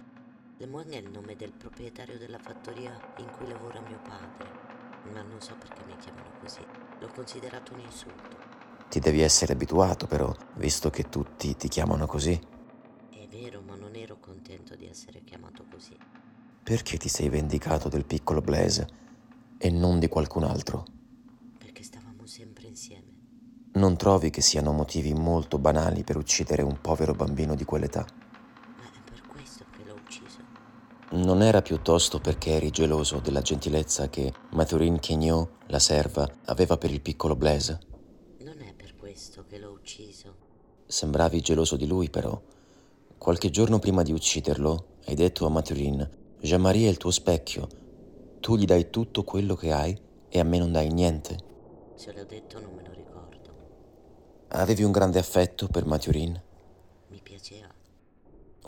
Lemoine 0.58 0.98
è 0.98 1.02
il 1.02 1.10
nome 1.10 1.36
del 1.36 1.54
proprietario 1.54 2.20
della 2.20 2.38
fattoria 2.38 3.02
in 3.18 3.32
cui 3.32 3.48
lavora 3.48 3.80
mio 3.82 4.00
padre, 4.00 5.02
ma 5.12 5.24
non 5.24 5.42
so 5.42 5.56
perché 5.58 5.84
mi 5.86 5.98
chiamano 5.98 6.34
così. 6.40 6.64
L'ho 7.00 7.10
considerato 7.14 7.74
un 7.74 7.80
insulto. 7.80 8.38
Ti 8.90 9.00
devi 9.00 9.22
essere 9.22 9.54
abituato 9.54 10.06
però, 10.06 10.34
visto 10.56 10.90
che 10.90 11.10
tutti 11.10 11.56
ti 11.56 11.68
chiamano 11.68 12.06
così. 12.06 12.40
È 13.10 13.28
vero, 13.30 13.62
ma 13.62 13.76
non 13.76 13.96
ero 13.96 14.18
contento 14.20 14.76
di 14.76 14.88
essere 14.88 15.24
chiamato 15.24 15.64
così. 15.72 15.96
Perché 16.62 16.98
ti 16.98 17.08
sei 17.08 17.30
vendicato 17.30 17.88
del 17.88 18.06
piccolo 18.06 18.42
Blaise 18.42 18.88
e 19.58 19.70
non 19.70 20.00
di 20.00 20.08
qualcun 20.08 20.44
altro? 20.44 20.86
Perché 21.58 21.84
stavamo 21.84 22.26
sempre 22.26 22.68
insieme. 22.68 23.08
Non 23.74 23.96
trovi 23.96 24.30
che 24.30 24.42
siano 24.42 24.74
motivi 24.74 25.14
molto 25.14 25.58
banali 25.58 26.04
per 26.04 26.18
uccidere 26.18 26.64
un 26.64 26.82
povero 26.82 27.14
bambino 27.14 27.56
di 27.56 27.64
quell'età? 27.64 28.06
Ma 28.78 28.84
è 28.84 29.02
per 29.10 29.22
questo 29.28 29.64
che 29.72 29.84
l'ho 29.86 29.94
ucciso. 29.94 30.40
Non 31.12 31.42
era 31.42 31.64
piuttosto 31.64 32.20
perché 32.20 32.52
eri 32.52 32.70
geloso 32.70 33.20
della 33.20 33.42
gentilezza 33.42 34.10
che 34.10 34.32
Mathurin 34.52 35.00
Kenyo, 35.00 35.58
la 35.68 35.80
serva, 35.80 36.30
aveva 36.46 36.78
per 36.78 36.92
il 36.92 37.02
piccolo 37.02 37.36
Blaise? 37.36 37.80
Non 38.42 38.62
è 38.62 38.76
per 38.76 38.96
questo 38.96 39.44
che 39.44 39.58
l'ho 39.58 39.72
ucciso. 39.72 40.36
Sembravi 40.86 41.42
geloso 41.42 41.78
di 41.78 41.88
lui, 41.88 42.12
però. 42.12 42.40
Qualche 43.18 43.50
giorno 43.50 43.80
prima 43.80 44.04
di 44.04 44.12
ucciderlo, 44.12 44.98
hai 45.08 45.16
detto 45.16 45.48
a 45.48 45.50
Mathurin: 45.50 46.08
Jean-Marie 46.42 46.86
è 46.86 46.92
il 46.92 46.98
tuo 46.98 47.10
specchio. 47.10 47.68
Tu 48.40 48.56
gli 48.56 48.66
dai 48.66 48.92
tutto 48.92 49.24
quello 49.24 49.56
che 49.56 49.72
hai 49.72 50.00
e 50.30 50.40
a 50.40 50.44
me 50.44 50.60
non 50.60 50.72
dai 50.72 50.90
niente. 50.90 51.38
Se 51.96 52.14
l'ho 52.14 52.24
detto 52.24 52.60
non 52.60 52.72
me 52.76 52.84
lo 52.86 52.94
ricordo. 52.94 53.50
Avevi 54.50 54.84
un 54.84 54.92
grande 54.92 55.18
affetto 55.18 55.68
per 55.68 55.88
Mathurin? 55.88 56.40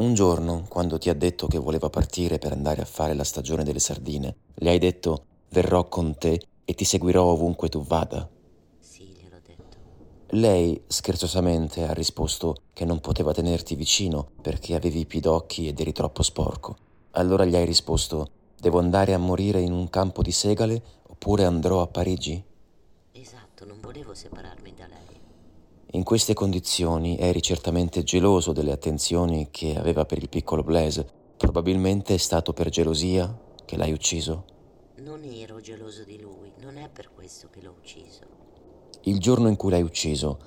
Un 0.01 0.15
giorno, 0.15 0.65
quando 0.67 0.97
ti 0.97 1.11
ha 1.11 1.13
detto 1.13 1.45
che 1.45 1.59
voleva 1.59 1.91
partire 1.91 2.39
per 2.39 2.53
andare 2.53 2.81
a 2.81 2.85
fare 2.85 3.13
la 3.13 3.23
stagione 3.23 3.63
delle 3.63 3.77
sardine, 3.77 4.35
le 4.55 4.71
hai 4.71 4.79
detto: 4.79 5.25
Verrò 5.49 5.87
con 5.89 6.17
te 6.17 6.41
e 6.65 6.73
ti 6.73 6.85
seguirò 6.85 7.23
ovunque 7.23 7.69
tu 7.69 7.83
vada. 7.83 8.27
Sì, 8.79 9.03
gliel'ho 9.03 9.39
detto. 9.45 9.77
Lei, 10.29 10.81
scherzosamente, 10.87 11.83
ha 11.83 11.93
risposto 11.93 12.55
che 12.73 12.83
non 12.83 12.99
poteva 12.99 13.31
tenerti 13.31 13.75
vicino 13.75 14.31
perché 14.41 14.73
avevi 14.73 15.01
i 15.01 15.05
pidocchi 15.05 15.67
ed 15.67 15.79
eri 15.79 15.91
troppo 15.91 16.23
sporco. 16.23 16.75
Allora 17.11 17.45
gli 17.45 17.55
hai 17.55 17.65
risposto: 17.65 18.27
Devo 18.59 18.79
andare 18.79 19.13
a 19.13 19.19
morire 19.19 19.61
in 19.61 19.71
un 19.71 19.87
campo 19.87 20.23
di 20.23 20.31
segale 20.31 20.81
oppure 21.09 21.45
andrò 21.45 21.79
a 21.79 21.85
Parigi? 21.85 22.43
Esatto, 23.11 23.65
non 23.65 23.79
volevo 23.79 24.15
separarmi 24.15 24.73
da 24.73 24.87
lei. 24.87 25.00
In 25.93 26.03
queste 26.03 26.33
condizioni 26.33 27.17
eri 27.17 27.41
certamente 27.41 28.03
geloso 28.03 28.53
delle 28.53 28.71
attenzioni 28.71 29.49
che 29.51 29.75
aveva 29.75 30.05
per 30.05 30.19
il 30.19 30.29
piccolo 30.29 30.63
Blaise. 30.63 31.05
Probabilmente 31.35 32.13
è 32.13 32.17
stato 32.17 32.53
per 32.53 32.69
gelosia 32.69 33.37
che 33.65 33.75
l'hai 33.75 33.91
ucciso. 33.91 34.45
Non 34.99 35.21
ero 35.25 35.59
geloso 35.59 36.05
di 36.05 36.17
lui, 36.17 36.49
non 36.61 36.77
è 36.77 36.87
per 36.87 37.11
questo 37.13 37.49
che 37.49 37.61
l'ho 37.61 37.75
ucciso. 37.77 38.21
Il 39.01 39.19
giorno 39.19 39.49
in 39.49 39.57
cui 39.57 39.69
l'hai 39.69 39.81
ucciso, 39.81 40.39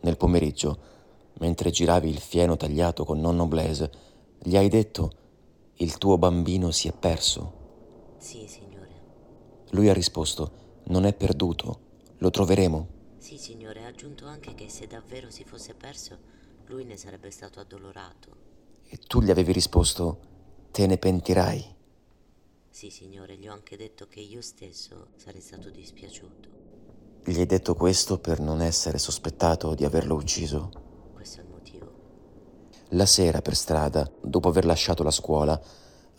nel 0.00 0.16
pomeriggio, 0.16 0.78
mentre 1.34 1.70
giravi 1.70 2.08
il 2.08 2.18
fieno 2.18 2.56
tagliato 2.56 3.04
con 3.04 3.20
nonno 3.20 3.46
Blaise, 3.46 3.90
gli 4.42 4.56
hai 4.56 4.68
detto 4.68 5.12
il 5.74 5.96
tuo 5.98 6.18
bambino 6.18 6.72
si 6.72 6.88
è 6.88 6.92
perso. 6.92 7.52
Sì, 8.16 8.48
signore. 8.48 8.90
Lui 9.70 9.88
ha 9.88 9.92
risposto 9.92 10.50
non 10.86 11.04
è 11.04 11.14
perduto, 11.14 11.80
lo 12.16 12.30
troveremo. 12.30 12.96
Sì, 13.28 13.36
signore, 13.36 13.84
ha 13.84 13.88
aggiunto 13.88 14.24
anche 14.24 14.54
che 14.54 14.70
se 14.70 14.86
davvero 14.86 15.30
si 15.30 15.44
fosse 15.44 15.74
perso, 15.74 16.16
lui 16.68 16.86
ne 16.86 16.96
sarebbe 16.96 17.30
stato 17.30 17.60
addolorato. 17.60 18.30
E 18.88 18.96
tu 18.96 19.20
gli 19.20 19.30
avevi 19.30 19.52
risposto 19.52 20.18
te 20.70 20.86
ne 20.86 20.96
pentirai. 20.96 21.76
Sì, 22.70 22.88
signore, 22.88 23.36
gli 23.36 23.46
ho 23.46 23.52
anche 23.52 23.76
detto 23.76 24.06
che 24.06 24.20
io 24.20 24.40
stesso 24.40 25.08
sarei 25.16 25.42
stato 25.42 25.68
dispiaciuto. 25.68 26.48
Gli 27.22 27.38
hai 27.38 27.44
detto 27.44 27.74
questo 27.74 28.18
per 28.18 28.40
non 28.40 28.62
essere 28.62 28.96
sospettato 28.96 29.74
di 29.74 29.84
averlo 29.84 30.14
ucciso? 30.14 30.70
Questo 31.12 31.40
è 31.40 31.42
il 31.42 31.50
motivo. 31.50 31.92
La 32.92 33.04
sera 33.04 33.42
per 33.42 33.56
strada, 33.56 34.10
dopo 34.22 34.48
aver 34.48 34.64
lasciato 34.64 35.02
la 35.02 35.10
scuola, 35.10 35.62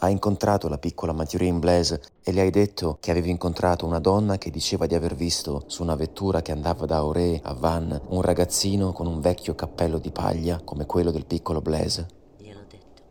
hai 0.01 0.11
incontrato 0.13 0.69
la 0.69 0.77
piccola 0.77 1.11
Mathurin 1.11 1.59
Blaise 1.59 2.01
e 2.23 2.31
le 2.31 2.41
hai 2.41 2.51
detto 2.51 2.97
che 3.01 3.11
avevi 3.11 3.29
incontrato 3.29 3.85
una 3.85 3.99
donna 3.99 4.37
che 4.37 4.49
diceva 4.49 4.85
di 4.85 4.95
aver 4.95 5.13
visto 5.13 5.63
su 5.67 5.83
una 5.83 5.95
vettura 5.95 6.41
che 6.41 6.53
andava 6.53 6.85
da 6.85 6.97
Auray 6.97 7.39
a 7.43 7.53
Vannes 7.53 8.01
un 8.07 8.21
ragazzino 8.21 8.93
con 8.93 9.07
un 9.07 9.19
vecchio 9.19 9.55
cappello 9.55 9.97
di 9.97 10.11
paglia 10.11 10.61
come 10.63 10.85
quello 10.85 11.11
del 11.11 11.25
piccolo 11.25 11.61
Blaise. 11.61 12.07
Gliel'ho 12.37 12.63
detto. 12.69 13.01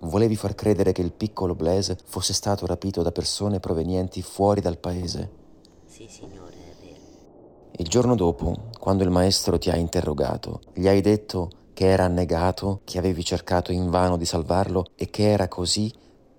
Volevi 0.00 0.36
far 0.36 0.54
credere 0.54 0.92
che 0.92 1.02
il 1.02 1.12
piccolo 1.12 1.54
Blaise 1.54 1.98
fosse 2.02 2.32
stato 2.32 2.64
rapito 2.64 3.02
da 3.02 3.12
persone 3.12 3.60
provenienti 3.60 4.22
fuori 4.22 4.62
dal 4.62 4.78
paese. 4.78 5.30
Sì, 5.84 6.06
signore, 6.08 6.54
è 6.54 6.82
vero. 6.82 7.00
Il 7.72 7.88
giorno 7.88 8.14
dopo, 8.14 8.70
quando 8.78 9.04
il 9.04 9.10
maestro 9.10 9.58
ti 9.58 9.68
ha 9.68 9.76
interrogato, 9.76 10.60
gli 10.72 10.88
hai 10.88 11.02
detto 11.02 11.50
che 11.76 11.90
era 11.90 12.04
annegato, 12.04 12.80
che 12.84 12.96
avevi 12.96 13.22
cercato 13.22 13.70
invano 13.70 14.16
di 14.16 14.24
salvarlo 14.24 14.86
e 14.94 15.10
che 15.10 15.28
era 15.28 15.46
così 15.46 15.92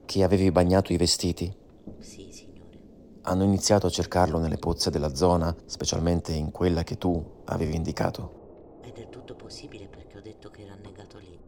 che 0.03 0.24
avevi 0.24 0.50
bagnato 0.50 0.94
i 0.94 0.98
vestiti. 0.98 1.56
Sì, 2.00 2.32
signore. 2.32 2.79
hanno 3.22 3.44
iniziato 3.44 3.86
a 3.86 3.91
cercarlo 3.91 4.39
nelle 4.39 4.58
pozze 4.58 4.89
della 4.89 5.13
zona, 5.13 5.56
specialmente 5.67 6.32
in 6.34 6.50
quella 6.50 6.82
che 6.82 6.98
tu 6.98 7.24
avevi 7.46 7.75
indicato. 7.75 8.79
È 8.82 8.89
del 8.91 9.10
tutto 9.10 9.36
possibile 9.36 9.88
perché 9.88 10.17
ho 10.17 10.22
detto 10.22 10.50
che 10.50 10.63
era 10.63 10.74
annegato 10.74 11.20
lì. 11.20 11.39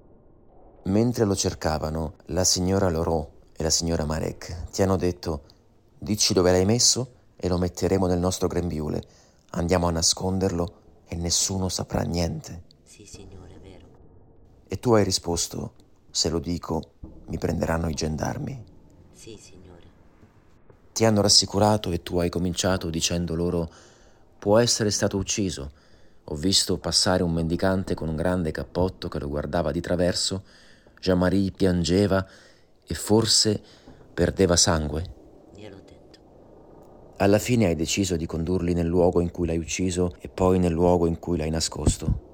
Mentre 0.84 1.26
lo 1.26 1.36
cercavano, 1.36 2.14
la 2.26 2.44
signora 2.44 2.90
Lorò 2.90 3.28
e 3.58 3.64
la 3.64 3.72
signora 3.72 4.06
Marek 4.06 4.70
ti 4.70 4.84
hanno 4.84 4.98
detto 4.98 5.42
dici 5.98 6.36
dove 6.36 6.52
l'hai 6.52 6.66
messo 6.66 7.14
e 7.36 7.48
lo 7.48 7.58
metteremo 7.58 8.06
nel 8.06 8.20
nostro 8.20 8.48
grembiule. 8.48 9.02
Andiamo 9.54 9.88
a 9.88 9.92
nasconderlo 9.92 10.74
e 11.08 11.16
nessuno 11.16 11.70
saprà 11.70 12.04
niente. 12.04 12.68
Sì, 13.00 13.06
signore, 13.06 13.54
è 13.56 13.60
vero. 13.62 13.88
E 14.72 14.78
tu 14.78 14.94
hai 14.94 15.04
risposto, 15.04 15.74
se 16.12 16.30
lo 16.30 16.38
dico, 16.38 16.92
mi 17.26 17.40
prenderanno 17.40 17.90
i 17.90 17.96
gendarmi. 17.96 18.64
Sì, 19.12 19.36
signore. 19.42 19.82
Ti 20.94 21.06
hanno 21.06 21.22
rassicurato 21.22 21.90
e 21.90 22.04
tu 22.04 22.20
hai 22.20 22.30
cominciato 22.30 22.92
dicendo 22.92 23.34
loro, 23.34 23.68
può 24.38 24.60
essere 24.60 24.92
stato 24.92 25.18
ucciso. 25.18 25.72
Ho 26.26 26.36
visto 26.36 26.78
passare 26.78 27.24
un 27.24 27.34
mendicante 27.34 27.96
con 27.96 28.10
un 28.10 28.16
grande 28.16 28.52
cappotto 28.52 29.08
che 29.08 29.18
lo 29.18 29.28
guardava 29.28 29.72
di 29.72 29.82
traverso. 29.82 30.44
Jean-Marie 31.00 31.50
piangeva 31.50 32.24
e 32.86 32.94
forse 32.94 33.60
perdeva 34.14 34.56
sangue. 34.56 35.18
Alla 37.18 37.40
fine 37.40 37.66
hai 37.66 37.76
deciso 37.76 38.16
di 38.16 38.28
condurli 38.28 38.74
nel 38.74 38.86
luogo 38.86 39.20
in 39.20 39.32
cui 39.32 39.48
l'hai 39.48 39.58
ucciso 39.58 40.16
e 40.20 40.30
poi 40.30 40.60
nel 40.60 40.74
luogo 40.74 41.08
in 41.08 41.18
cui 41.18 41.38
l'hai 41.38 41.50
nascosto? 41.50 42.29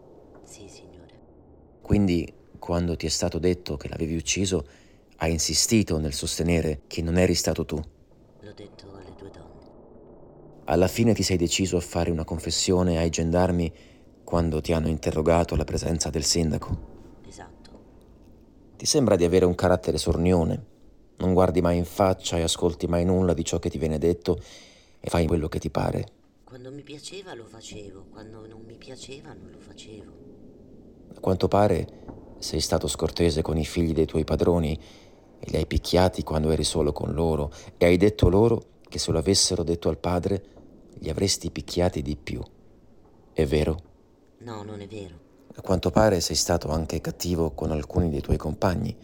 Quindi, 1.86 2.34
quando 2.58 2.96
ti 2.96 3.06
è 3.06 3.10
stato 3.10 3.38
detto 3.38 3.78
che 3.78 3.88
l'avevi 3.90 4.16
ucciso, 4.16 4.66
hai 5.18 5.32
insistito 5.32 6.00
nel 6.00 6.14
sostenere 6.14 6.82
che 6.88 7.04
non 7.04 7.16
eri 7.16 7.36
stato 7.36 7.64
tu? 7.64 7.76
L'ho 7.76 8.54
detto 8.56 8.92
alle 8.96 9.14
due 9.16 9.30
donne. 9.30 10.64
Alla 10.64 10.88
fine 10.88 11.14
ti 11.14 11.22
sei 11.22 11.38
deciso 11.38 11.78
a 11.78 11.82
fare 11.82 12.10
una 12.10 12.24
confessione 12.24 12.98
ai 12.98 13.12
gendarmi 13.12 13.72
quando 14.24 14.62
ti 14.62 14.74
hanno 14.74 14.88
interrogato 14.88 15.54
alla 15.54 15.64
presenza 15.64 16.10
del 16.10 16.24
sindaco? 16.24 17.22
Esatto. 17.28 17.70
Ti 18.78 18.86
sembra 18.88 19.16
di 19.16 19.24
avere 19.24 19.46
un 19.46 19.54
carattere 19.54 20.00
sornione. 20.00 20.66
Non 21.18 21.34
guardi 21.34 21.62
mai 21.62 21.78
in 21.78 21.86
faccia 21.86 22.38
e 22.38 22.42
ascolti 22.42 22.88
mai 22.88 23.06
nulla 23.06 23.36
di 23.36 23.46
ciò 23.46 23.60
che 23.60 23.70
ti 23.70 23.78
viene 23.78 24.00
detto 24.00 24.42
e 25.00 25.08
fai 25.08 25.28
quello 25.28 25.48
che 25.48 25.60
ti 25.60 25.70
pare. 25.70 26.08
Quando 26.46 26.72
mi 26.72 26.82
piaceva 26.82 27.36
lo 27.36 27.46
facevo, 27.46 28.08
quando 28.10 28.48
non 28.48 28.64
mi 28.66 28.76
piaceva 28.76 29.34
non 29.34 29.52
lo 29.52 29.60
facevo. 29.60 30.35
A 31.14 31.20
quanto 31.20 31.48
pare 31.48 31.88
sei 32.40 32.60
stato 32.60 32.88
scortese 32.88 33.42
con 33.42 33.58
i 33.58 33.66
figli 33.66 33.94
dei 33.94 34.06
tuoi 34.06 34.24
padroni 34.24 34.80
e 35.40 35.50
li 35.50 35.58
hai 35.58 35.66
picchiati 35.66 36.24
quando 36.24 36.52
eri 36.52 36.64
solo 36.64 36.92
con 36.92 37.14
loro 37.14 37.52
e 37.78 37.86
hai 37.86 37.98
detto 37.98 38.30
loro 38.30 38.62
che 38.88 39.00
se 39.00 39.12
lo 39.12 39.20
avessero 39.20 39.64
detto 39.64 39.90
al 39.90 39.98
padre 39.98 40.44
li 41.00 41.10
avresti 41.10 41.52
picchiati 41.52 42.02
di 42.02 42.16
più. 42.16 42.42
È 43.34 43.46
vero? 43.46 43.78
No, 44.40 44.64
non 44.64 44.82
è 44.82 44.88
vero. 44.88 45.20
A 45.56 45.62
quanto 45.62 45.90
pare 45.90 46.20
sei 46.20 46.36
stato 46.36 46.70
anche 46.70 47.02
cattivo 47.02 47.52
con 47.52 47.72
alcuni 47.72 48.10
dei 48.10 48.22
tuoi 48.22 48.38
compagni. 48.38 48.96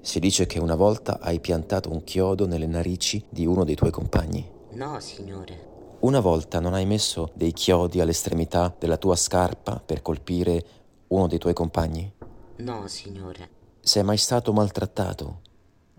Si 0.00 0.20
dice 0.20 0.46
che 0.46 0.58
una 0.58 0.74
volta 0.74 1.18
hai 1.20 1.40
piantato 1.40 1.90
un 1.90 2.04
chiodo 2.04 2.46
nelle 2.46 2.66
narici 2.66 3.24
di 3.28 3.44
uno 3.46 3.64
dei 3.64 3.74
tuoi 3.74 3.90
compagni. 3.90 4.48
No, 4.72 5.00
signore. 5.00 5.74
Una 6.00 6.20
volta 6.20 6.60
non 6.60 6.74
hai 6.74 6.86
messo 6.86 7.30
dei 7.34 7.52
chiodi 7.52 8.00
all'estremità 8.00 8.74
della 8.78 8.98
tua 8.98 9.16
scarpa 9.16 9.82
per 9.84 10.02
colpire 10.02 10.64
uno 11.08 11.26
dei 11.26 11.38
tuoi 11.38 11.54
compagni? 11.54 12.12
No, 12.56 12.86
signore. 12.88 13.50
Sei 13.80 14.02
mai 14.02 14.16
stato 14.16 14.52
maltrattato 14.52 15.40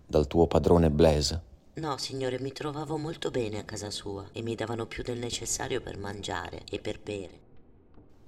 dal 0.05 0.27
tuo 0.27 0.47
padrone 0.47 0.89
Blaise? 0.89 1.41
No, 1.75 1.97
signore, 1.97 2.39
mi 2.39 2.51
trovavo 2.51 2.97
molto 2.97 3.29
bene 3.29 3.59
a 3.59 3.63
casa 3.63 3.91
sua 3.91 4.27
e 4.31 4.41
mi 4.41 4.55
davano 4.55 4.87
più 4.87 5.03
del 5.03 5.19
necessario 5.19 5.79
per 5.79 5.97
mangiare 5.97 6.63
e 6.69 6.79
per 6.79 6.99
bere. 6.99 7.39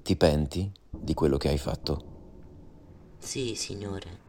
Ti 0.03 0.15
penti 0.15 0.71
di 0.89 1.13
quello 1.13 1.37
che 1.37 1.49
hai 1.49 1.57
fatto? 1.57 2.03
Sì, 3.17 3.55
signore. 3.55 4.27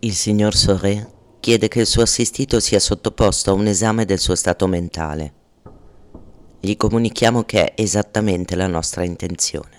Il 0.00 0.14
signor 0.14 0.54
Soré 0.54 1.14
chiede 1.40 1.68
che 1.68 1.80
il 1.80 1.86
suo 1.86 2.02
assistito 2.02 2.60
sia 2.60 2.80
sottoposto 2.80 3.50
a 3.50 3.54
un 3.54 3.66
esame 3.66 4.04
del 4.04 4.18
suo 4.18 4.34
stato 4.34 4.66
mentale. 4.66 5.34
Gli 6.60 6.76
comunichiamo 6.76 7.44
che 7.44 7.72
è 7.72 7.80
esattamente 7.80 8.56
la 8.56 8.66
nostra 8.66 9.04
intenzione. 9.04 9.75